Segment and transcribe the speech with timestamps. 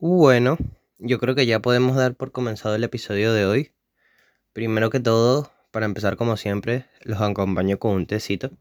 [0.00, 0.58] Bueno,
[0.98, 3.72] yo creo que ya podemos dar por comenzado el episodio de hoy.
[4.52, 8.52] Primero que todo, para empezar como siempre, los acompaño con un tecito,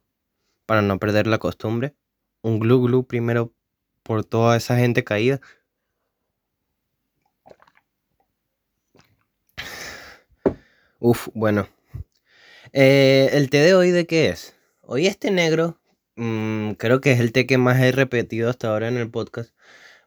[0.65, 1.95] para no perder la costumbre.
[2.41, 3.53] Un glu glu primero
[4.01, 5.39] por toda esa gente caída.
[10.99, 11.67] Uf, bueno.
[12.73, 14.55] Eh, ¿El té de hoy de qué es?
[14.81, 15.79] Hoy este negro,
[16.15, 19.51] mm, creo que es el té que más he repetido hasta ahora en el podcast.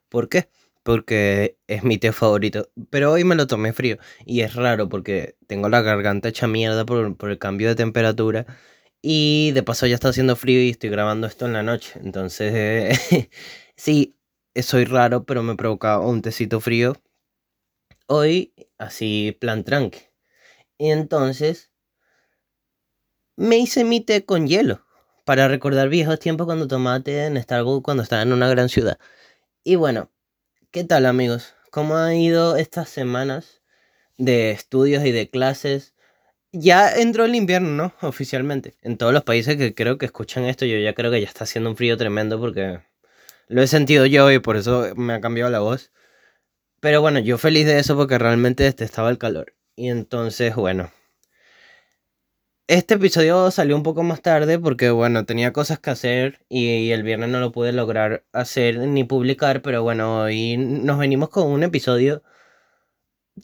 [0.08, 0.48] ¿Por qué?
[0.82, 2.70] Porque es mi té favorito.
[2.90, 6.84] Pero hoy me lo tomé frío y es raro porque tengo la garganta hecha mierda
[6.86, 8.46] por, el cambio de temperatura.
[9.02, 11.98] Y de paso ya está haciendo frío y estoy grabando esto en la noche.
[12.02, 12.98] Entonces,
[13.76, 14.16] sí,
[14.56, 16.94] soy raro, pero me provoca un tecito frío.
[18.06, 20.12] Hoy, así, plan tranque.
[20.78, 21.70] Y entonces,
[23.36, 24.84] me hice mi té con hielo.
[25.24, 28.98] Para recordar viejos tiempos cuando tomaba té en Starbucks cuando estaba en una gran ciudad.
[29.64, 30.10] Y bueno,
[30.72, 31.56] ¿Qué tal amigos?
[31.72, 33.60] ¿Cómo han ido estas semanas
[34.18, 35.94] de estudios y de clases?
[36.52, 37.92] Ya entró el invierno, ¿no?
[38.08, 38.76] Oficialmente.
[38.82, 41.42] En todos los países que creo que escuchan esto, yo ya creo que ya está
[41.42, 42.78] haciendo un frío tremendo porque
[43.48, 45.90] lo he sentido yo y por eso me ha cambiado la voz.
[46.78, 49.56] Pero bueno, yo feliz de eso porque realmente detestaba el calor.
[49.74, 50.92] Y entonces, bueno,
[52.70, 57.02] este episodio salió un poco más tarde porque, bueno, tenía cosas que hacer y, el
[57.02, 61.64] viernes no lo pude lograr hacer ni publicar, pero bueno, hoy nos venimos con un
[61.64, 62.22] episodio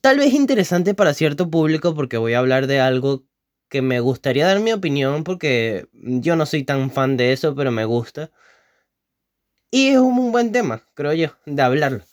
[0.00, 3.24] tal vez interesante para cierto público porque voy a hablar de algo
[3.68, 7.72] que me gustaría dar mi opinión porque yo no soy tan fan de eso, pero
[7.72, 8.30] me gusta.
[9.70, 12.04] Y es un buen tema, creo yo, de hablarlo.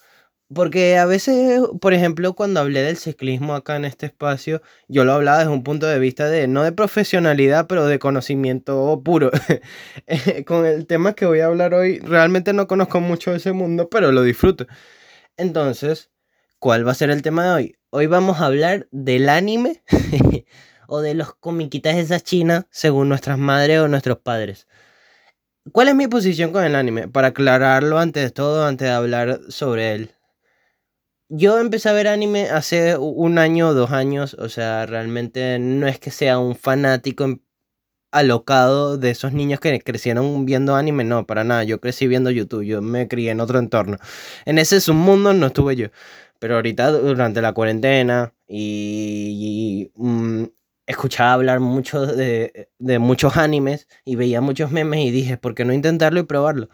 [0.54, 5.14] Porque a veces, por ejemplo, cuando hablé del ciclismo acá en este espacio, yo lo
[5.14, 9.32] hablaba desde un punto de vista de, no de profesionalidad, pero de conocimiento puro.
[10.08, 13.54] Eh, con el tema que voy a hablar hoy, realmente no conozco mucho de ese
[13.54, 14.68] mundo, pero lo disfruto.
[15.38, 16.12] Entonces,
[16.60, 17.76] ¿cuál va a ser el tema de hoy?
[17.90, 19.84] Hoy vamos a hablar del anime
[20.88, 24.68] o de los comiquitas de esas chinas, según nuestras madres o nuestros padres.
[25.72, 27.08] ¿Cuál es mi posición con el anime?
[27.08, 30.12] Para aclararlo antes de todo, antes de hablar sobre él
[31.36, 35.88] yo empecé a ver anime hace un año o dos años, o sea, realmente no
[35.88, 37.40] es que sea un fanático em,
[38.12, 42.64] alocado de esos niños que crecieron viendo anime, no, para nada, yo crecí viendo YouTube,
[42.64, 43.98] yo me crié en otro entorno.
[44.46, 45.88] En ese submundo no estuve yo,
[46.40, 50.46] pero ahorita durante la cuarentena y, mm,
[50.86, 55.66] escuchaba hablar mucho de, de muchos animes y veía muchos memes y dije, ¿por qué
[55.66, 56.70] no intentarlo y probarlo?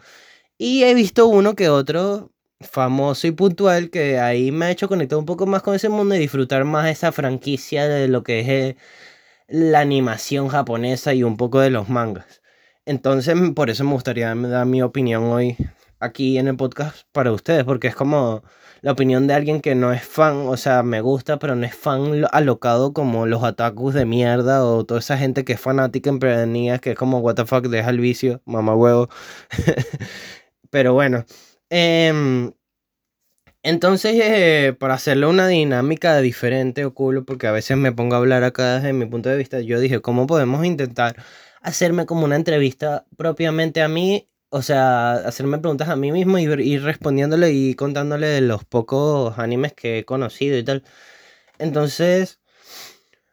[0.58, 5.18] Y he visto uno que otro famoso y puntual que ahí me ha hecho conectar
[5.18, 8.48] un poco más con ese mundo y disfrutar más esa franquicia de lo que es
[8.48, 8.76] eh,
[9.48, 12.42] la animación japonesa y un poco de los mangas.
[12.86, 15.56] Entonces, por eso me gustaría dar mi opinión hoy
[16.00, 18.42] aquí en el podcast para ustedes, porque es como
[18.82, 21.74] la opinión de alguien que no es fan, o sea, me gusta, pero no es
[21.74, 26.18] fan alocado como los atakus de mierda o toda esa gente que es fanática en
[26.80, 29.08] que es como, what the fuck, deja el vicio, mamá huevo.
[30.70, 31.24] pero bueno.
[31.70, 32.52] Em,
[33.62, 38.18] entonces, eh, para hacerle una dinámica diferente o cool, porque a veces me pongo a
[38.18, 41.16] hablar acá desde mi punto de vista, yo dije, ¿cómo podemos intentar
[41.60, 44.28] hacerme como una entrevista propiamente a mí?
[44.48, 49.74] O sea, hacerme preguntas a mí mismo y ir respondiéndole y contándole los pocos animes
[49.74, 50.82] que he conocido y tal.
[51.58, 52.40] Entonces,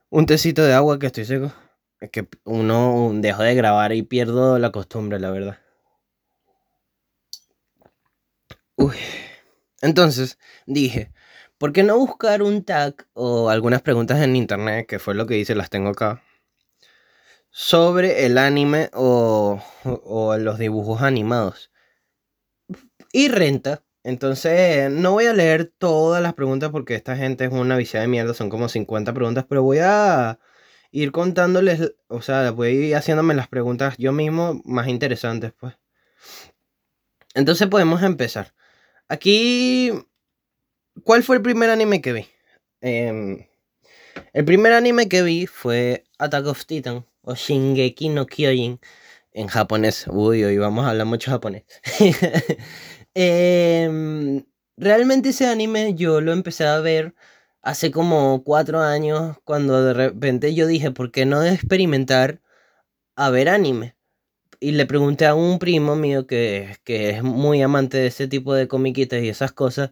[0.09, 1.53] un tecito de agua que estoy seco.
[2.01, 5.57] Es que uno dejo de grabar y pierdo la costumbre, la verdad.
[8.77, 8.95] Uy.
[9.81, 11.11] Entonces dije,
[11.57, 15.37] ¿por qué no buscar un tag o algunas preguntas en internet, que fue lo que
[15.37, 16.21] hice, las tengo acá,
[17.51, 21.71] sobre el anime o, o los dibujos animados?
[23.11, 23.83] Y renta.
[24.03, 28.07] Entonces, no voy a leer todas las preguntas porque esta gente es una viciada de
[28.07, 30.39] mierda, son como 50 preguntas, pero voy a
[30.91, 35.75] ir contándoles, o sea, voy a ir haciéndome las preguntas yo mismo más interesantes, pues.
[37.35, 38.53] Entonces podemos empezar.
[39.09, 39.91] Aquí,
[41.03, 42.25] ¿cuál fue el primer anime que vi?
[42.81, 43.47] Em,
[44.33, 48.79] el primer anime que vi fue Attack of Titan o Shingeki no Kyojin
[49.33, 50.07] en japonés.
[50.09, 51.63] Uy, hoy vamos a hablar mucho japonés.
[53.19, 54.45] Em,
[54.77, 57.15] realmente ese anime yo lo empecé a ver
[57.63, 62.41] hace como cuatro años cuando de repente yo dije, ¿por qué no experimentar
[63.15, 63.96] a ver anime?
[64.59, 68.53] Y le pregunté a un primo mío que, que es muy amante de ese tipo
[68.53, 69.91] de comiquitas y esas cosas.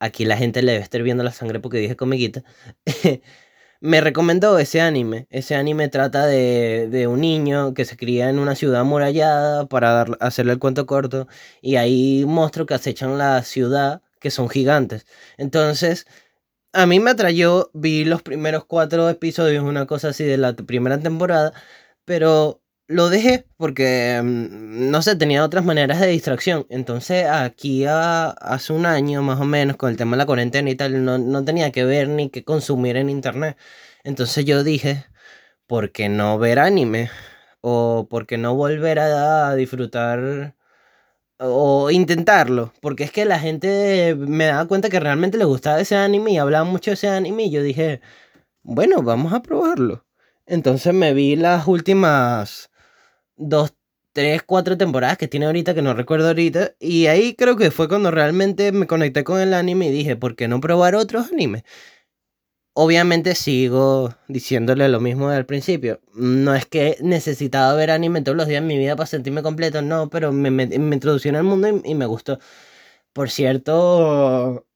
[0.00, 2.42] Aquí la gente le debe estar viendo la sangre porque dije comiquita.
[3.80, 5.26] me recomendó ese anime.
[5.30, 9.92] Ese anime trata de, de, un niño que se cría en una ciudad amurallada para
[9.92, 11.28] dar, hacerle el cuento corto.
[11.60, 15.06] Y hay monstruos que acechan la ciudad que son gigantes.
[15.36, 16.06] Entonces,
[16.72, 20.98] a mí me atrayó, vi los primeros cuatro episodios, una cosa así de la primera
[21.00, 21.52] temporada,
[22.04, 22.61] pero
[22.92, 26.66] lo dejé porque, mm, no sé, tenía otras maneras de distracción.
[26.70, 30.74] Entonces, aquí hace un año más o menos, con el tema de la cuarentena y
[30.76, 33.56] tal, no, no tenía que ver ni que consumir en internet.
[34.04, 35.04] Entonces yo dije,
[35.66, 37.10] ¿por qué no ver anime?
[37.60, 40.54] O ¿por qué no volver a disfrutar
[41.38, 42.72] o intentarlo?
[42.80, 46.38] Porque es que la gente me daba cuenta que realmente le gustaba ese anime y
[46.38, 48.00] hablaba mucho de ese anime y yo dije,
[48.62, 50.06] bueno, vamos a probarlo.
[50.46, 52.71] Entonces me vi las últimas
[53.42, 53.74] dos,
[54.12, 57.88] tres, cuatro temporadas que tiene ahorita, que no recuerdo ahorita, y ahí creo que fue
[57.88, 61.64] cuando realmente me conecté con el anime y dije, ¿por qué no probar otros animes?
[62.74, 66.00] Obviamente sigo diciéndole lo mismo del principio.
[66.14, 69.82] No es que necesitaba ver anime todos los días en mi vida para sentirme completo,
[69.82, 72.38] no, pero me, me, introducí en el mundo y, y, me gustó.
[73.12, 74.66] Por cierto,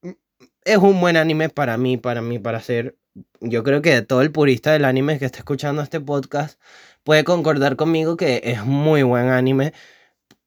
[0.64, 2.96] es un buen anime para mí, para mí, para ser...
[3.40, 6.60] Yo creo que todo el purista del anime que está escuchando este podcast
[7.06, 9.72] puede concordar conmigo que es muy buen anime.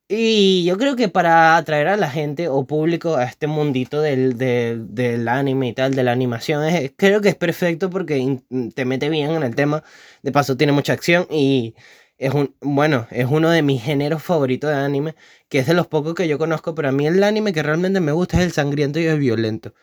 [0.09, 4.37] Y yo creo que para atraer a la gente o público a este mundito del,
[4.37, 8.39] del, anime y tal, de la animación, es, creo que es perfecto porque
[8.75, 9.83] te mete bien en el tema.
[10.23, 11.75] De paso, tiene mucha acción y
[12.17, 15.15] es un, bueno, es uno de mis géneros favoritos de anime,
[15.49, 18.01] que es de los pocos que yo conozco, pero a mí el anime que realmente
[18.01, 19.73] me gusta es el sangriento y el violento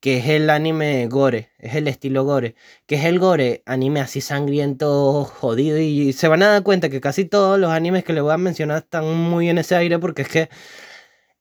[0.00, 2.54] que es el anime gore, es el estilo gore,
[2.86, 7.00] que es el gore, anime así sangriento, jodido, y se van a dar cuenta que
[7.00, 10.22] casi todos los animes que les voy a mencionar están muy en ese aire, porque
[10.22, 10.48] es que,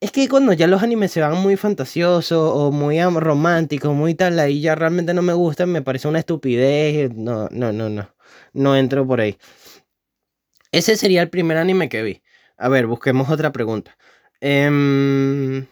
[0.02, 4.40] es que cuando ya los animes se van muy fantasiosos o muy románticos, muy tal,
[4.40, 8.14] ahí ya realmente no me gustan, me parece una estupidez, no, no, no, no,
[8.54, 9.38] no entro por ahí.
[10.72, 12.22] Ese sería el primer anime que vi.
[12.58, 13.98] A ver, busquemos otra pregunta.
[14.42, 15.66] Eh...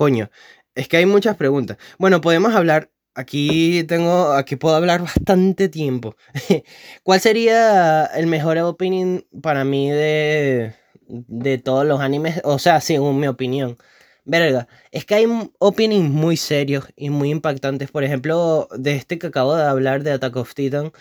[0.00, 0.30] Coño,
[0.74, 1.76] es que hay muchas preguntas.
[1.98, 2.90] Bueno, podemos hablar.
[3.14, 6.16] Aquí tengo, aquí puedo hablar bastante tiempo.
[7.02, 10.72] ¿Cuál sería el mejor opening para mí de,
[11.06, 12.40] de todos los animes?
[12.44, 13.76] O sea, según mi opinión.
[14.24, 15.26] Verga, es que hay
[15.58, 17.90] openings muy serios y muy impactantes.
[17.90, 20.92] Por ejemplo, de este que acabo de hablar, de Attack of Titan.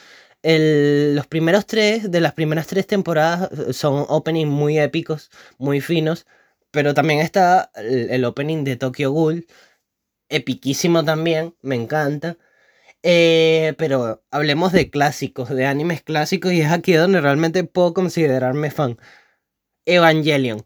[0.44, 6.26] los primeros tres, de las primeras tres temporadas, son openings muy épicos, muy finos.
[6.72, 9.48] Pero también está el, opening de Tokyo Ghoul,
[10.30, 12.38] epiquísimo también, me encanta.
[13.04, 18.72] Eh, pero hablemos de clásicos, de animes clásicos, y es aquí donde realmente puedo considerarme
[18.72, 18.98] fan.
[19.86, 20.66] Evangelion.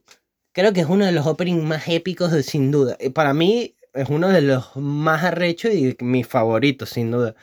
[0.53, 2.97] Creo que es uno de los openings más épicos, de, sin duda.
[3.13, 7.35] Para mí es uno de los más arrechos y mis favoritos, sin duda.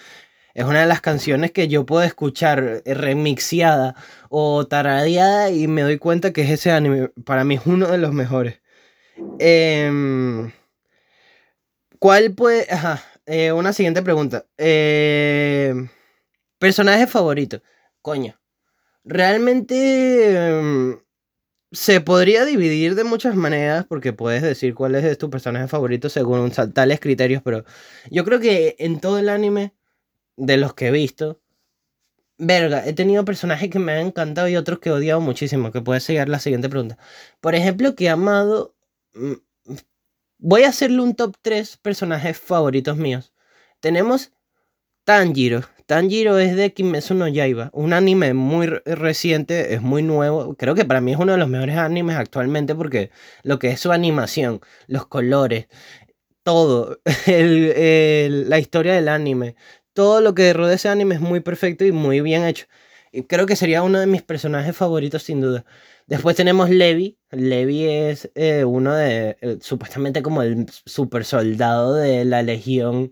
[0.60, 3.94] Es una de las canciones que yo puedo escuchar remixiada
[4.28, 7.08] o taradeada y me doy cuenta que es ese anime.
[7.24, 8.60] Para mí es uno de los mejores.
[9.38, 10.52] Em,
[11.98, 12.66] ¿Cuál puede...?
[12.70, 13.02] Ajá.
[13.24, 14.44] Eh, una siguiente pregunta.
[14.58, 15.88] Em,
[16.58, 17.62] personaje favorito.
[18.02, 18.38] Coño.
[19.02, 20.98] Realmente em,
[21.72, 26.50] se podría dividir de muchas maneras porque puedes decir cuál es tu personaje favorito según
[26.74, 27.64] tales criterios, pero
[28.10, 29.72] yo creo que en todo el anime
[30.36, 31.40] de los que he visto,
[32.38, 35.82] verga, he tenido personajes que me han encantado y otros que he odiado muchísimo, que
[35.82, 36.98] puede seguir la siguiente pregunta.
[37.40, 38.74] Por ejemplo, que amado...
[39.14, 39.34] Mm,
[40.38, 43.32] voy a hacerle un top 3 personajes favoritos míos.
[43.80, 44.32] Tenemos
[45.04, 45.62] Tanjiro.
[45.86, 50.54] Tanjiro es de Kimetsu no Yaiba, un anime muy reciente, es muy nuevo.
[50.54, 53.10] Creo que para mí es uno de los mejores animes actualmente porque
[53.42, 55.66] lo que es su animación, los colores,
[56.44, 59.56] todo, la historia del anime,
[59.92, 62.66] todo lo que rodea ese anime es muy perfecto y muy bien hecho.
[63.12, 65.64] Y creo que sería uno de mis personajes favoritos sin duda.
[66.06, 67.18] Después tenemos Levi.
[67.30, 73.10] Levi es eh, uno de, eh, supuestamente como el super soldado de la legión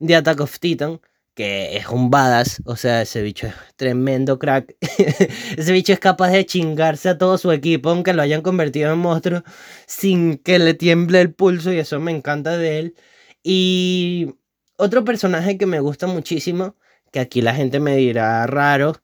[0.00, 1.00] de Attack of Titan,
[1.34, 4.76] que es un badass, o sea, ese bicho es tremendo crack.
[5.56, 8.98] ese bicho es capaz de chingarse a todo su equipo, aunque lo hayan convertido en
[8.98, 9.42] monstruo,
[9.86, 12.94] sin que le tiemble el pulso, y eso me encanta de él.
[13.42, 14.34] Y
[14.82, 16.76] otro personaje que me gusta muchísimo,
[17.12, 18.94] que aquí la gente me dirá raro,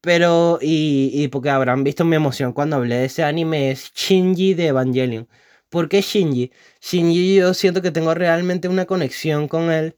[0.00, 4.54] pero, y, y porque habrán visto mi emoción cuando hablé de ese anime, es Shinji
[4.54, 5.28] de Evangelion.
[5.70, 6.52] ¿Por qué Shinji?
[6.80, 9.96] Shinji yo siento que tengo realmente una conexión con él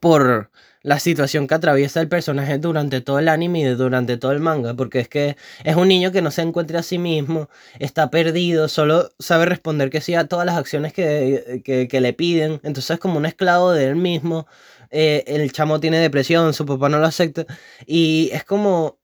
[0.00, 0.50] por
[0.82, 4.74] la situación que atraviesa el personaje durante todo el anime y durante todo el manga,
[4.74, 8.68] porque es que es un niño que no se encuentra a sí mismo, está perdido,
[8.68, 12.98] solo sabe responder que sí a todas las acciones que, que, le piden, entonces es
[12.98, 14.46] como un esclavo de él mismo,
[14.90, 17.46] eh, el chamo tiene depresión, su papá no lo acepta,
[17.86, 18.98] y es como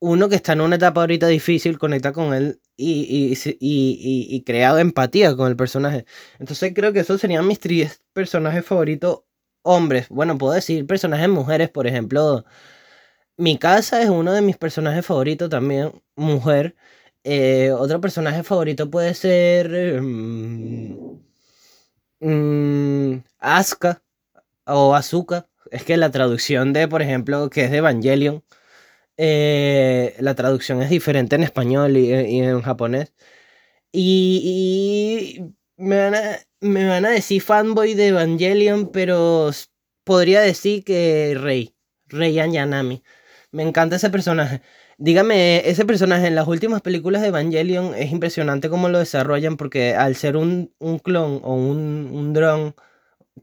[0.00, 4.42] uno que está en una etapa ahorita difícil conecta con él y, y, y, y,
[4.42, 6.06] crea empatía con el personaje.
[6.40, 9.20] Entonces creo que esos serían mis tres personajes favoritos
[9.62, 10.08] hombres.
[10.08, 12.44] Bueno, puedo decir personajes mujeres, por ejemplo.
[13.36, 16.76] Mi casa es uno de mis personajes favoritos también, mujer.
[17.24, 20.00] Eh, otro personaje favorito puede ser...
[22.20, 24.02] Mmm, Asuka
[24.66, 25.48] o Azuka.
[25.70, 28.44] Es que la traducción de, por ejemplo, que es de Evangelion
[29.16, 33.12] eh, la traducción es diferente en español y, en japonés.
[33.92, 39.50] Y, me, van a, me van a decir fanboy de Evangelion, pero
[40.04, 41.74] podría decir que Rey,
[42.06, 43.02] Rey Yanami.
[43.50, 44.62] Me encanta ese personaje.
[44.98, 49.94] Dígame, ese personaje en las últimas películas de Evangelion es impresionante cómo lo desarrollan porque
[49.94, 52.74] al ser un, un clon o un, un dron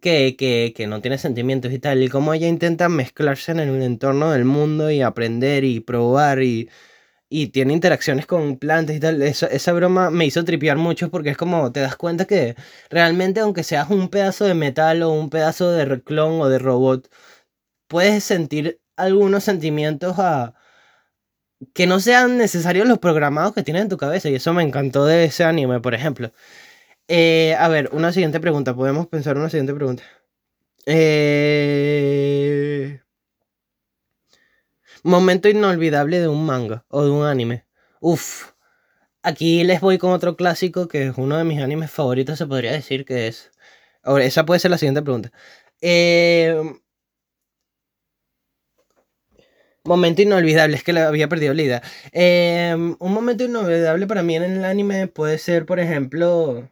[0.01, 3.81] que, que, que, no tiene sentimientos y tal, y cómo ella intenta mezclarse en el
[3.83, 6.69] entorno del mundo y aprender y probar y,
[7.29, 11.29] y tiene interacciones con plantas y tal, esa, esa broma me hizo tripear mucho porque
[11.29, 12.55] es como te das cuenta que
[12.89, 17.09] realmente aunque seas un pedazo de metal o un pedazo de clon o de robot,
[17.87, 20.55] puedes sentir algunos sentimientos a
[21.73, 25.05] que no sean necesarios los programados que tienes en tu cabeza y eso me encantó
[25.05, 26.31] de ese anime, por ejemplo.
[27.07, 28.75] Eh, a ver, una siguiente pregunta.
[28.75, 30.03] Podemos pensar una siguiente pregunta.
[30.85, 31.79] Eh,
[35.03, 37.65] momento inolvidable de un manga o de un anime.
[38.01, 38.51] Uf.
[39.23, 42.71] Aquí les voy con otro clásico que es uno de mis animes favoritos, se podría
[42.71, 43.51] decir que es.
[44.03, 45.31] Ahora, esa puede ser la siguiente pregunta.
[45.81, 46.55] Eh,
[49.83, 51.81] momento inolvidable, es que le había perdido la idea.
[52.99, 56.69] un momento inolvidable para mí en el anime puede ser, por ejemplo,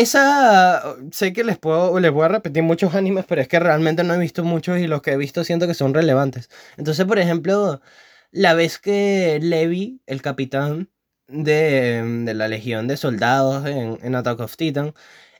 [0.00, 4.04] esa, sé que les puedo, les voy a repetir muchos animes, pero es que realmente
[4.04, 6.50] no he visto muchos y los que he visto siento que son relevantes.
[6.76, 7.80] Entonces, por ejemplo,
[8.30, 10.90] la vez que Levi, el capitán
[11.28, 14.94] de, de la legión de soldados en, en Attack of Titan,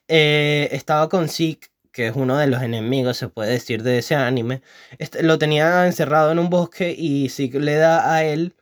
[0.08, 4.14] eh, estaba con Zeke, que es uno de los enemigos, se puede decir, de ese
[4.14, 4.62] anime,
[4.98, 8.54] este, lo tenía encerrado en un bosque y Zeke le da a él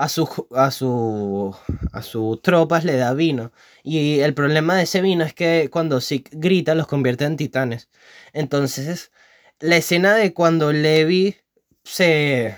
[0.00, 0.70] a, su, a,
[1.92, 3.52] a sus tropas le da vino.
[3.82, 7.90] Y el problema de ese vino es que cuando Zeke grita los convierte en titanes.
[8.32, 9.12] Entonces,
[9.60, 11.36] la escena de cuando Levi
[11.84, 12.56] se...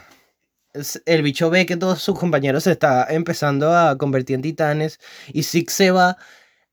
[1.04, 5.00] El bicho ve que todos sus compañeros se está empezando a convertir en titanes
[5.32, 6.16] y Zeke se va.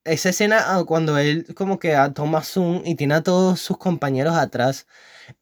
[0.06, 4.36] Esa escena ah, cuando él como que toma zoom y tiene a todos sus compañeros
[4.36, 4.88] atrás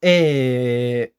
[0.02, 1.14] eh,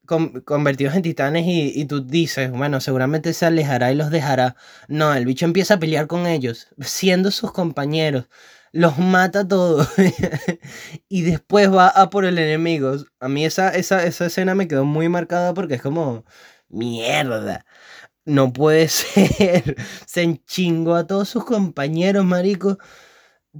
[0.44, 4.56] convertidos en titanes y, tú dices, bueno, seguramente se alejará y los dejará.
[4.88, 8.28] No, el bicho empieza a pelear con ellos, siendo sus compañeros.
[8.72, 9.88] Los mata todos
[11.08, 12.96] y después va a por el enemigo.
[13.20, 16.24] A mí esa, esa, esa escena me quedó muy marcada porque es como,
[16.68, 17.64] mierda,
[18.24, 19.76] no puede ser.
[20.06, 22.78] Se enchingó a todos sus compañeros, marico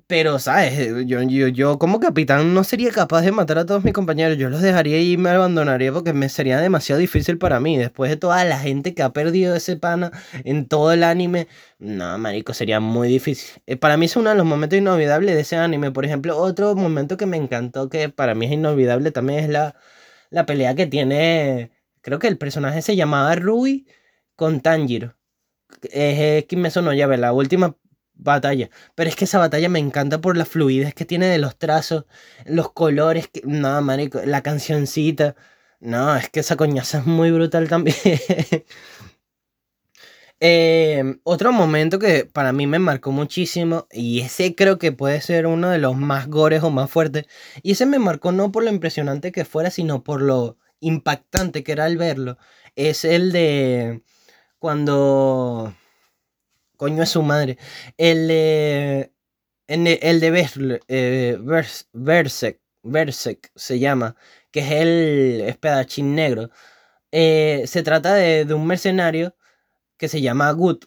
[0.06, 1.06] pero, ¿sabes?
[1.06, 4.36] Yo, yo, yo como capitán no sería capaz de matar a todos mis compañeros.
[4.38, 7.76] Yo los dejaría y me abandonaría porque me sería demasiado difícil para mí.
[7.78, 10.12] Después de toda la gente que ha perdido ese pana
[10.44, 11.48] en todo el anime.
[11.78, 13.62] No, marico, sería muy difícil.
[13.66, 15.90] Eh, para mí es uno de los momentos inolvidables de ese anime.
[15.90, 19.74] Por ejemplo, otro momento que me encantó, que para mí es inolvidable también, es la,
[20.30, 21.72] la pelea que tiene...
[22.02, 23.86] Creo que el personaje se llamaba Rui
[24.36, 25.16] con Tanjiro.
[25.82, 27.76] Es Kimetsu no Yabe, la última
[28.18, 28.70] batalla.
[28.94, 32.04] Pero es que esa batalla me encanta por la fluidez que tiene de los trazos,
[32.44, 33.42] los colores, que...
[33.44, 35.36] no, marico, la cancioncita.
[35.80, 37.96] No, es que esa coñaza es muy brutal también.
[40.40, 45.46] Em, otro momento que para mí me marcó muchísimo, y ese creo que puede ser
[45.48, 47.26] uno de los más gores o más fuertes,
[47.62, 51.72] y ese me marcó no por lo impresionante que fuera, sino por lo impactante que
[51.72, 52.38] era al verlo,
[52.76, 54.02] es el de
[54.60, 55.74] cuando
[56.78, 57.58] coño es su madre.
[57.98, 59.12] El de.
[59.68, 60.30] el de
[61.92, 64.16] Berserk, Berserk se llama,
[64.50, 66.50] que es el espadachín negro.
[67.12, 69.34] Eh, se trata de, un mercenario
[69.98, 70.86] que se llama Gut,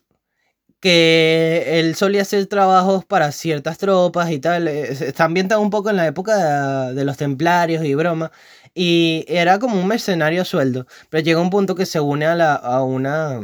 [0.79, 4.67] que él solía hacer trabajos para ciertas tropas y tal.
[4.67, 8.31] Eh, está ambientado un poco en la época de, los templarios y broma.
[8.73, 10.87] Y era como un mercenario sueldo.
[11.09, 13.41] Pero llega un punto que se une a, la, a una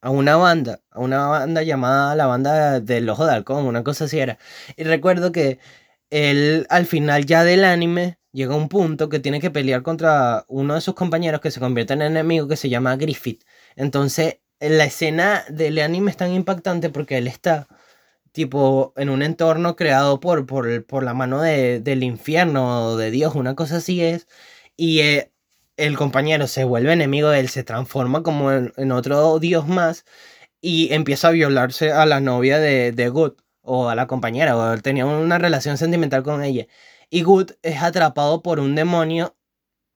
[0.00, 4.04] a una banda, a una banda llamada la banda del Ojo de Halcón, una cosa
[4.04, 4.38] así era.
[4.76, 5.58] Y recuerdo que
[6.10, 10.74] él al final ya del anime llega un punto que tiene que pelear contra uno
[10.74, 13.44] de sus compañeros que se convierte en enemigo que se llama Griffith.
[13.76, 17.68] Entonces, la escena del anime es tan impactante porque él está
[18.32, 23.10] tipo en un entorno creado por, por, por la mano de, del infierno o de
[23.10, 24.28] Dios, una cosa así es.
[24.78, 25.32] Y eh,
[25.76, 30.04] el compañero se vuelve enemigo de él, se transforma como en, otro dios más
[30.60, 34.78] y empieza a violarse a la novia de, de Good o a la compañera, o
[34.78, 36.66] tenía una relación sentimental con ella.
[37.10, 39.36] Y Good es atrapado por un demonio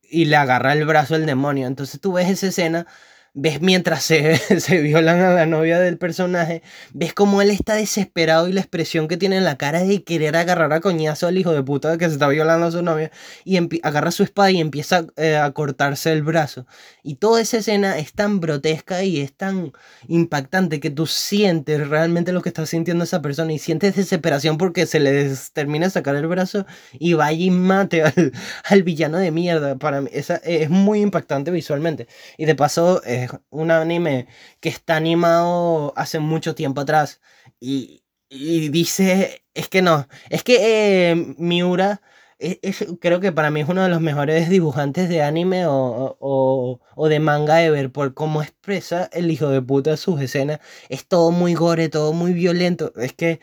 [0.02, 1.66] y le agarra el brazo el demonio.
[1.68, 2.86] Entonces tú ves esa escena
[3.34, 6.62] ves mientras se, se, violan a la novia del personaje,
[6.92, 10.36] ves como él está desesperado y la expresión que tiene en la cara de querer
[10.36, 13.10] agarrar a coñazo al hijo de puta que se está violando a su novia
[13.44, 16.66] y agarra su espada y empieza eh, a cortarse el brazo.
[17.02, 19.72] Y toda esa escena es tan grotesca y es tan
[20.08, 24.86] impactante que tú sientes realmente lo que está sintiendo esa persona y sientes desesperación porque
[24.86, 28.32] se le termina de sacar el brazo y vaya y mate al,
[28.64, 29.76] al villano de mierda.
[29.76, 32.08] Para mí esa, es muy impactante visualmente.
[32.36, 33.00] Y de paso
[33.50, 34.26] un anime
[34.60, 37.20] que está animado hace mucho tiempo atrás
[37.60, 42.00] y, y dice, es que no, es que eh, Miura
[42.38, 46.80] es, creo que para mí es uno de los mejores dibujantes de anime o, o,
[46.96, 50.60] o, de manga ever por cómo expresa el hijo de puta sus escenas.
[50.88, 52.92] Es todo muy gore, todo muy violento.
[52.96, 53.40] Es que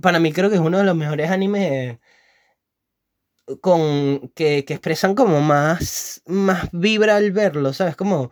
[0.00, 1.98] para mí creo que es uno de los mejores animes
[3.60, 7.96] con que, que expresan como más, más vibra al verlo, ¿sabes?
[7.96, 8.30] Como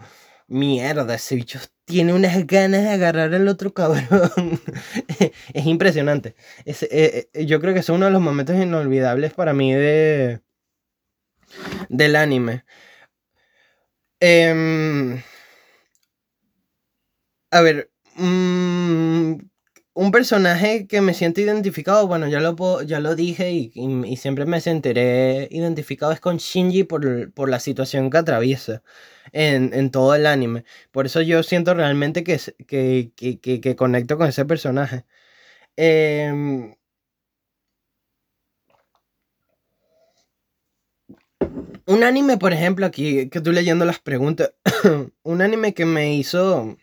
[0.51, 4.61] mierda, ese bicho tiene unas ganas de agarrar al otro cabrón.
[5.55, 6.37] es impresionante.
[6.65, 10.41] Eh, eh, yo creo que es uno de los momentos inolvidables para mí de
[11.89, 12.65] del anime.
[14.21, 15.23] Em,
[17.51, 19.35] a ver, mm,
[19.95, 24.47] un personaje que me siento identificado, bueno, ya lo, ya lo dije y, y, siempre
[24.47, 28.83] me sentiré identificado es con Shinji por, por la situación que atraviesa
[29.33, 30.65] en, todo el anime.
[30.93, 35.05] Por eso yo siento realmente que, que, que, que conecto con ese personaje.
[35.77, 36.75] Em,
[41.87, 44.53] un anime, por ejemplo, aquí que estoy leyendo las preguntas,
[45.23, 46.77] un anime que me hizo,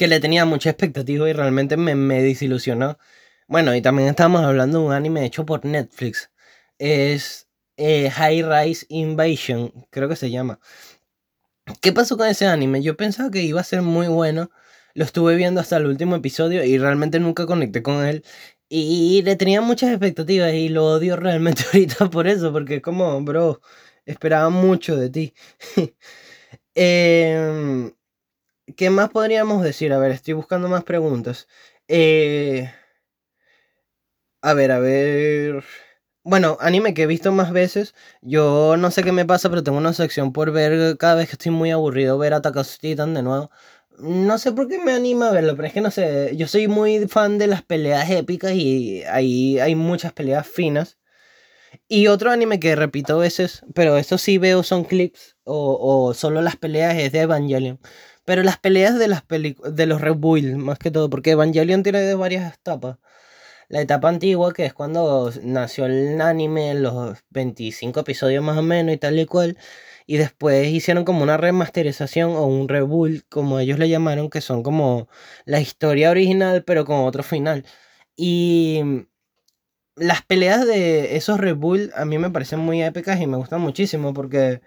[0.00, 2.98] que le tenía mucha expectativa y realmente me, me desilusionó.
[3.48, 6.30] Bueno, y también estamos hablando de un anime hecho por Netflix.
[6.78, 10.58] Es eh, High Rise Invasion, creo que se llama.
[11.82, 12.80] ¿Qué pasó con ese anime?
[12.82, 14.50] Yo pensaba que iba a ser muy bueno.
[14.94, 18.24] Lo estuve viendo hasta el último episodio y realmente nunca conecté con él.
[18.70, 23.20] Y le tenía muchas expectativas y lo odio realmente ahorita por eso, porque es como,
[23.22, 23.60] bro,
[24.06, 25.34] esperaba mucho de ti.
[26.74, 27.92] Em,
[28.76, 29.92] ¿Qué más podríamos decir?
[29.92, 31.48] A ver, estoy buscando más preguntas.
[31.88, 32.70] Eh,
[34.42, 35.64] a ver, a ver.
[36.24, 37.94] Bueno, anime que he visto más veces.
[38.22, 41.34] Yo no sé qué me pasa, pero tengo una sección por ver cada vez que
[41.34, 43.50] estoy muy aburrido ver a Titan de nuevo.
[43.98, 46.36] No sé por qué me anima a verlo, pero es que no sé.
[46.36, 50.98] Yo soy muy fan de las peleas épicas y ahí hay muchas peleas finas.
[51.88, 56.42] Y otro anime que repito veces, pero eso sí veo son clips o, o solo
[56.42, 57.80] las peleas es de Evangelion.
[58.30, 62.14] Pero las peleas de, las de los Red Bull, más que todo, porque Evangelion tiene
[62.14, 62.98] varias etapas
[63.68, 68.94] la etapa antigua, que es cuando nació el anime, los 25 episodios más o menos
[68.94, 69.58] y tal y cual.
[70.06, 74.62] Y después hicieron como una remasterización o un rebuild, como ellos le llamaron, que son
[74.62, 75.08] como
[75.44, 77.66] la historia original, pero con otro final.
[78.14, 79.06] Y
[79.96, 84.14] las peleas de esos rebuild a mí me parecen muy épicas y me gustan muchísimo
[84.14, 84.60] porque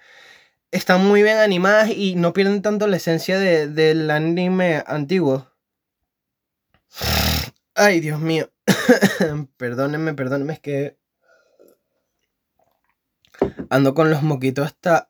[0.73, 5.47] están muy bien animadas y no pierden tanto la esencia del anime antiguo.
[7.75, 8.51] Ay, Dios mío.
[9.57, 10.97] perdónenme, perdónenme, es que
[13.69, 15.09] ando con los moquitos hasta...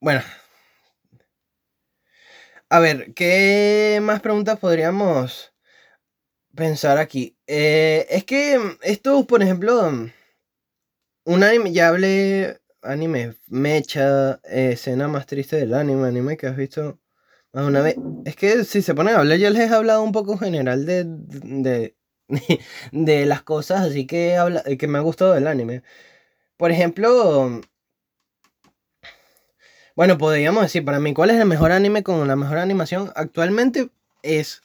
[0.00, 0.22] Bueno.
[2.68, 5.51] A ver, ¿qué más preguntas podríamos
[6.54, 7.36] pensar aquí?
[7.46, 9.88] Eh, es que esto, por ejemplo,
[11.24, 16.98] un anime, ya hablé, anime, mecha, escena más triste del anime, anime que has visto
[17.52, 20.32] una vez, es que si se ponen a hablar, yo les he hablado un poco
[20.32, 21.96] en general de, de,
[22.92, 25.82] de las cosas, así que, habla, que me ha gustado del anime.
[26.56, 27.60] Por ejemplo,
[29.94, 33.12] bueno, podríamos decir, para mí, ¿cuál es el mejor anime con la mejor animación?
[33.14, 33.90] Actualmente
[34.22, 34.62] es,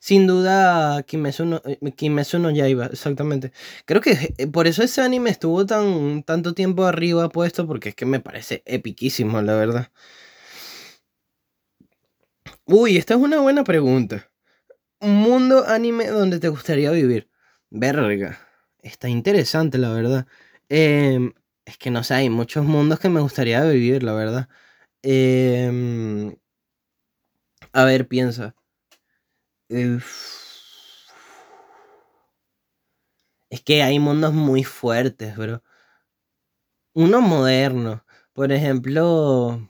[0.00, 1.62] sin duda, Kimetsu no,
[1.96, 3.52] Kimetsu no Yaiba, exactamente.
[3.86, 7.94] Creo que eh, por eso ese anime estuvo tan, tanto tiempo arriba puesto, porque es
[7.94, 9.92] que me parece epiquísimo, la verdad.
[12.66, 14.30] Uy, esta es una buena pregunta.
[15.00, 17.30] Un mundo anime donde te gustaría vivir.
[17.70, 18.40] Verga.
[18.82, 20.26] Está interesante, la verdad.
[20.68, 21.32] Em,
[21.66, 24.48] es que no sé, hay muchos mundos que me gustaría vivir, la verdad.
[25.02, 26.36] Em,
[27.72, 28.54] a ver, piensa.
[33.48, 35.62] Es que hay mundos muy fuertes, bro.
[36.94, 38.04] Uno moderno.
[38.32, 39.68] Por ejemplo.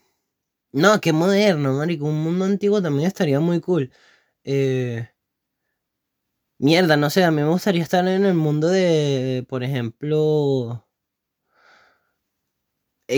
[0.73, 2.07] No, qué moderno, marico.
[2.07, 3.93] Un mundo antiguo también estaría muy cool.
[4.45, 5.09] Eh,
[6.59, 10.87] mierda, no sé, a mí me gustaría estar en el mundo de, por ejemplo,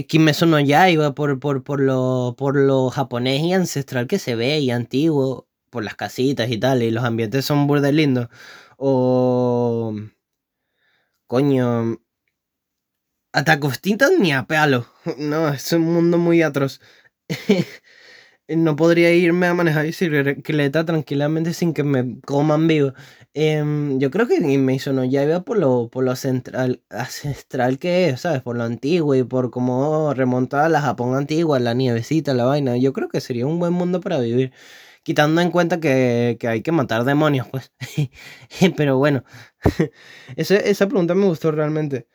[0.08, 4.58] Kimetsu no Yaiba por, por, por, lo, por lo japonés y ancestral que se ve
[4.60, 8.28] y antiguo, por las casitas y tal, y los ambientes son burda lindos.
[8.76, 9.94] O...
[11.26, 11.98] Coño...
[13.32, 13.64] Attack
[14.20, 14.86] ni a pealo.
[15.18, 16.80] No, es un mundo muy atroz.
[18.48, 22.92] no podría irme a manejar bicicleta tranquilamente sin que me coman vivo.
[23.34, 24.40] Em, yo creo que
[24.74, 28.42] hizo no ya iba por lo, por lo ancestral, ancestral que es, ¿sabes?
[28.42, 32.76] Por lo antiguo y por cómo remontar a la Japón antigua, la nievecita, la vaina.
[32.76, 34.52] Yo creo que sería un buen mundo para vivir.
[35.04, 37.72] Quitando en cuenta que, hay que matar demonios, pues.
[38.76, 39.24] Pero bueno,
[40.36, 42.06] esa pregunta me gustó realmente.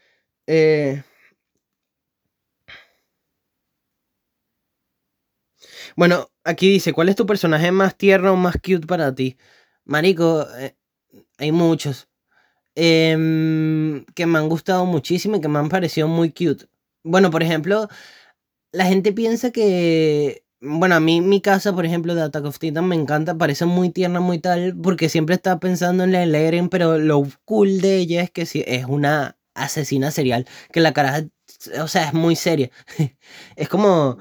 [0.47, 1.03] Eh,
[5.95, 9.37] Bueno, aquí dice, ¿cuál es tu personaje más tierno o más cute para ti?
[9.85, 10.75] Marico, eh,
[11.37, 12.09] hay muchos.
[12.75, 16.67] Em, que me han gustado muchísimo y que me han parecido muy cute.
[17.03, 17.87] Bueno, por ejemplo,
[18.73, 20.45] la gente piensa que...
[20.59, 23.91] Bueno, a mí mi casa, por ejemplo, de Attack of Titan me encanta, parece muy
[23.91, 28.23] tierna, muy tal, porque siempre está pensando en la Eren, pero lo cool de ella
[28.23, 31.27] es que si es una asesina serial, que la cara,
[31.79, 32.71] o sea, es muy seria.
[33.55, 34.17] es como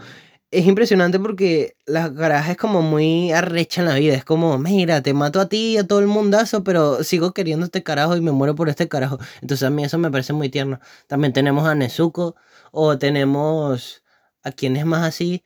[0.50, 4.14] es impresionante porque la garaje es como muy arrecha en la vida.
[4.14, 7.66] Es como, mira, te mato a ti y a todo el mundazo, pero sigo queriendo
[7.66, 9.18] este carajo y me muero por este carajo.
[9.42, 10.80] Entonces a mí eso me parece muy tierno.
[11.08, 12.36] También tenemos a Nezuko
[12.72, 14.02] o tenemos
[14.42, 15.44] a quien es más así.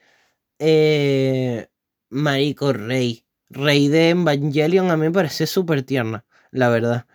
[0.60, 1.68] Eh,
[2.10, 3.24] Marico Rey.
[3.48, 7.06] Rey de Evangelion a mí me parece súper tierna, la verdad.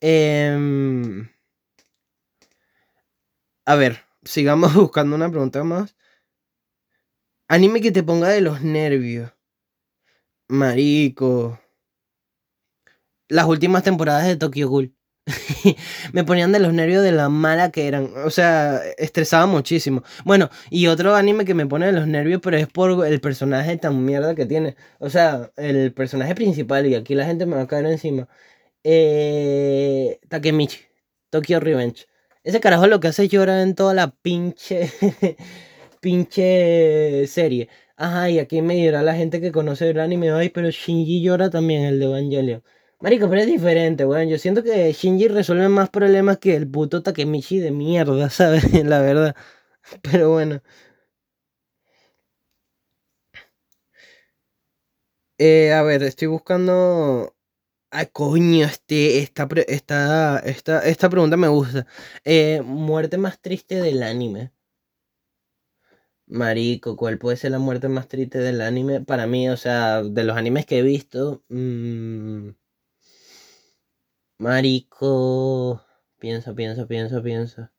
[0.00, 1.28] Em,
[3.66, 5.96] a ver, sigamos buscando una pregunta más.
[7.46, 9.32] Anime que te ponga de los nervios.
[10.48, 11.58] Marico.
[13.28, 14.94] Las últimas temporadas de Tokyo Ghoul.
[16.12, 18.10] me ponían de los nervios de la mala que eran.
[18.24, 20.02] O sea, estresaba muchísimo.
[20.24, 23.76] Bueno, y otro anime que me pone de los nervios, pero es por el personaje
[23.78, 24.76] tan mierda que tiene.
[24.98, 28.28] O sea, el personaje principal, y aquí la gente me va a caer encima.
[28.84, 30.80] Eh, Takemichi.
[31.30, 32.06] Tokyo Revenge.
[32.44, 34.90] Ese carajo lo que hace es llorar en toda la pinche.
[36.00, 37.68] pinche serie.
[37.96, 41.50] Ajá, y aquí me dirá la gente que conoce el anime, ay, pero Shinji llora
[41.50, 42.62] también, el de Evangelion.
[43.02, 44.28] Marico, pero es diferente, weón.
[44.28, 48.72] Yo siento que Shinji resuelve más problemas que el puto Takemichi de mierda, ¿sabes?
[48.84, 49.36] la verdad.
[50.02, 50.62] Pero bueno.
[55.38, 57.34] Eh, a ver, estoy buscando.
[57.90, 61.86] Ay, coño, este, esta, esta, esta, esta pregunta me gusta.
[62.24, 64.52] Eh, muerte más triste del anime.
[66.26, 69.00] Marico, ¿cuál puede ser la muerte más triste del anime?
[69.02, 71.44] Para mí, o sea, de los animes que he visto.
[71.48, 72.50] Mm,
[74.42, 75.82] marico.
[76.18, 77.70] Pienso, pienso, pienso, pienso.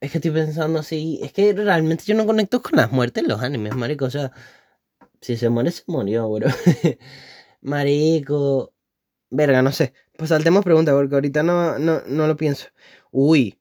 [0.00, 1.18] Es que estoy pensando así.
[1.22, 4.04] Es que realmente yo no conecto con las muertes en los animes, marico.
[4.06, 4.32] O sea,
[5.20, 6.48] si se muere, se murió, bro.
[7.62, 8.72] marico.
[9.30, 9.94] Verga, no sé.
[10.16, 12.68] Pues saltemos preguntas porque ahorita no, no, no lo pienso.
[13.10, 13.58] Uy.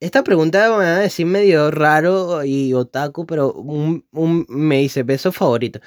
[0.00, 4.06] Esta pregunta me va a decir medio raro y otaku, pero un,
[4.48, 5.80] me dice beso favorito.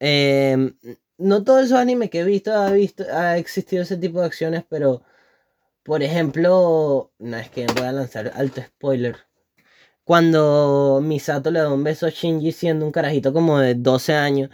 [0.00, 0.74] Em,
[1.18, 4.64] no todos esos animes que he visto ha, visto ha existido ese tipo de acciones,
[4.68, 5.02] pero
[5.84, 9.16] por ejemplo, no es que voy a lanzar alto spoiler.
[10.04, 14.50] Cuando Misato le da un beso a Shinji siendo un carajito como de 12 años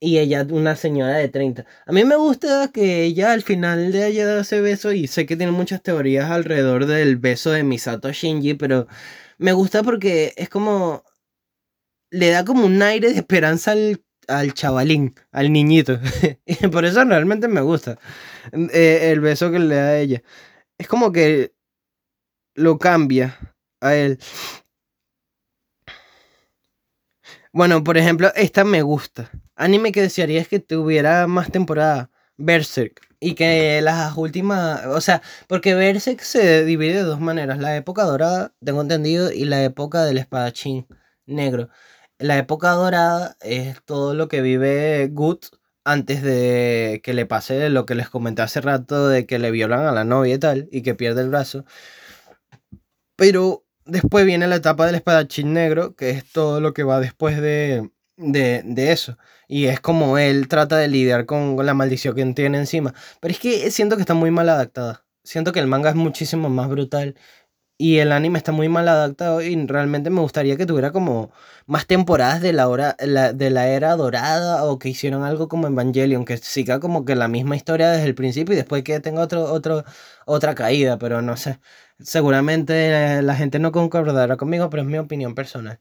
[0.00, 1.66] y ella una señora de 30.
[1.86, 5.26] A mí me gusta que ella al final de haya dado ese beso y sé
[5.26, 8.86] que tiene muchas teorías alrededor del beso de Misato Shinji, pero
[9.38, 11.04] me gusta porque es como
[12.10, 15.98] le da como un aire de esperanza al, al chavalín, al niñito.
[16.46, 17.98] y por eso realmente me gusta
[18.52, 20.22] eh, el beso que le da a ella.
[20.78, 21.54] Es como que
[22.54, 23.38] lo cambia
[23.80, 24.18] a él.
[27.52, 29.30] Bueno, por ejemplo, esta me gusta.
[29.56, 32.10] Anime que desearía es que tuviera más temporada.
[32.36, 33.00] Berserk.
[33.18, 34.84] Y que las últimas.
[34.86, 39.46] O sea, porque Berserk se divide de dos maneras: la época dorada, tengo entendido, y
[39.46, 40.86] la época del espadachín
[41.24, 41.70] negro.
[42.18, 45.46] La época dorada es todo lo que vive Gut
[45.84, 49.86] antes de que le pase lo que les comenté hace rato de que le violan
[49.86, 51.64] a la novia y tal, y que pierde el brazo.
[53.16, 57.40] Pero Después viene la etapa del espadachín negro, que es todo lo que va después
[57.40, 59.16] de, de, de eso.
[59.46, 62.94] Y es como él trata de lidiar con la maldición que tiene encima.
[63.20, 65.06] Pero es que siento que está muy mal adaptada.
[65.22, 67.14] Siento que el manga es muchísimo más brutal
[67.78, 71.30] y el anime está muy mal adaptado y realmente me gustaría que tuviera como
[71.66, 76.24] más temporadas de la, hora, de la era dorada o que hicieran algo como Evangelion,
[76.24, 79.44] que siga como que la misma historia desde el principio y después que tenga otro,
[79.52, 79.84] otro,
[80.26, 81.60] otra caída, pero no sé.
[81.98, 85.80] Seguramente la gente no concordará conmigo, pero es mi opinión personal.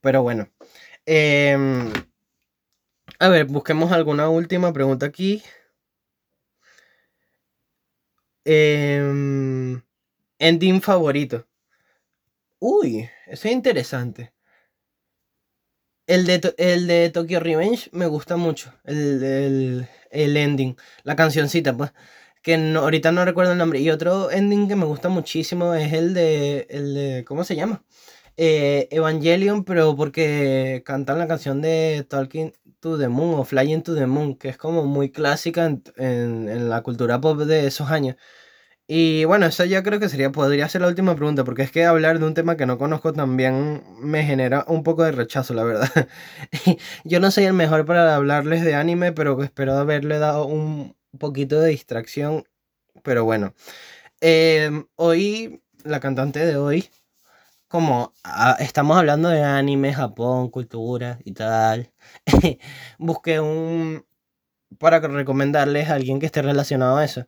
[0.00, 0.48] Pero bueno.
[1.06, 1.92] Em,
[3.18, 5.42] a ver, busquemos alguna última pregunta aquí.
[8.44, 9.80] Eh,
[10.38, 11.46] Ending favorito.
[12.58, 14.32] Uy, eso es interesante.
[16.06, 18.72] El de, el de Tokyo Revenge me gusta mucho.
[18.84, 20.76] El, el, ending.
[21.02, 21.92] La cancioncita, pues.
[22.42, 23.80] Que ahorita no recuerdo el nombre.
[23.80, 26.66] Y otro ending que me gusta muchísimo es el de.
[26.70, 27.84] El de ¿Cómo se llama?
[28.36, 33.94] Eh, Evangelion, pero porque cantan la canción de Talking to the Moon o Flying to
[33.94, 38.16] the Moon, que es como muy clásica en, en la cultura pop de esos años.
[38.88, 41.84] Y bueno, eso ya creo que sería, podría ser la última pregunta, porque es que
[41.84, 45.64] hablar de un tema que no conozco también me genera un poco de rechazo, la
[45.64, 45.90] verdad.
[47.04, 51.60] Yo no soy el mejor para hablarles de anime, pero espero haberle dado un poquito
[51.60, 52.44] de distracción.
[53.02, 53.54] Pero bueno,
[54.20, 56.88] em, hoy, la cantante de hoy,
[57.68, 58.14] como
[58.60, 61.92] estamos hablando de anime, Japón, cultura y tal,
[62.98, 64.06] busqué un...
[64.78, 67.26] para recomendarles a alguien que esté relacionado a eso.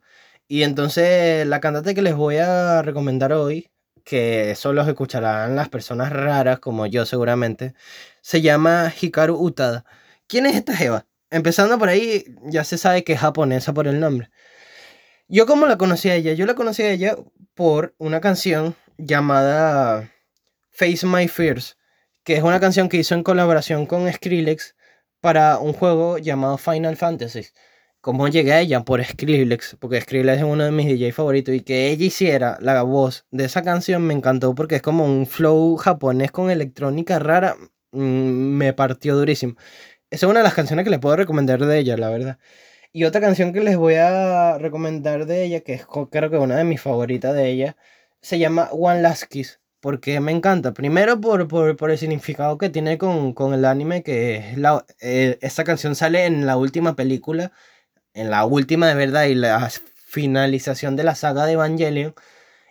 [0.49, 3.71] Y entonces la cantante que les voy a recomendar hoy,
[4.03, 7.75] que solo escucharán las personas raras como yo seguramente,
[8.23, 9.85] se llama Hikaru Utada.
[10.27, 11.07] ¿Quién es esta Jeva?
[11.31, 14.31] Empezando por ahí, ya se sabe que es japonesa por el nombre.
[15.29, 17.17] Yo cómo la conocí a ella, yo la conocí a ella
[17.55, 20.11] por una canción llamada
[20.71, 21.77] Face My Fears,
[22.25, 24.75] que es una canción que hizo en colaboración con Skrillex
[25.21, 27.49] para un juego llamado Final Fantasy
[28.09, 31.61] cómo llegué a ella por Skrillex, porque Skrillex es uno de mis DJ favoritos y
[31.61, 35.77] que ella hiciera la voz de esa canción me encantó porque es como un flow
[35.77, 37.55] japonés con electrónica rara,
[37.93, 39.57] mm, me partió durísimo.
[40.11, 42.39] Esa es una de las canciones que les puedo recomendar de ella, la verdad.
[42.93, 46.57] Y otra canción que les voy a recomendar de ella, que es creo que una
[46.57, 47.77] de mis favoritas de ella,
[48.23, 49.61] se llama One Last Kiss.
[49.81, 50.73] Porque me encanta.
[50.73, 55.65] Primero por, por, el significado que tiene con, el anime, que es la, eh, esta
[55.65, 57.53] canción sale en la última película
[58.19, 62.15] en la última de verdad y la finalización de la saga de Evangelion.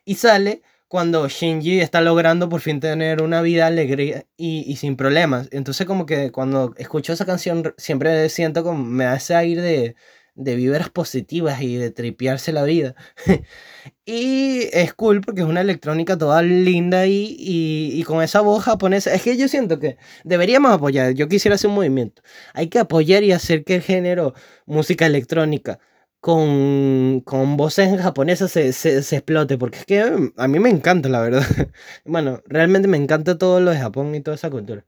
[0.05, 5.49] Y sale cuando Shinji está logrando por fin tener una vida alegre y, sin problemas.
[5.51, 9.95] Entonces como que cuando escucho esa canción siempre siento como me hace aire de,
[10.37, 12.95] de vibras positivas y de tripearse la vida.
[14.05, 19.13] y es cool porque es una electrónica toda linda y, y, con esa voz japonesa.
[19.13, 21.13] Es que yo siento que deberíamos apoyar.
[21.13, 22.21] Yo quisiera hacer un movimiento.
[22.53, 24.33] Hay que apoyar y hacer que el género
[24.65, 25.79] música electrónica
[26.19, 29.57] con, con voces japonesas se, se, se, explote.
[29.57, 31.43] Porque es que a mí me encanta, la verdad.
[32.05, 34.85] bueno, realmente me encanta todo lo de Japón y toda esa cultura.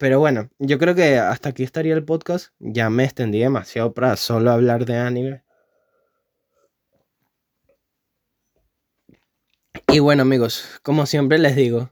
[0.00, 2.54] Pero bueno, yo creo que hasta aquí estaría el podcast.
[2.58, 5.44] Ya me extendí demasiado para solo hablar de anime.
[9.88, 11.90] Y bueno amigos, como siempre les digo,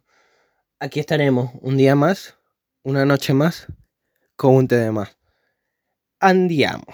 [0.80, 2.38] aquí estaremos un día más,
[2.82, 3.66] una noche más,
[4.36, 5.18] con un té de más.
[6.18, 6.86] Andiamo.